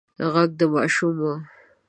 [0.33, 1.23] غږ د ماشوم و.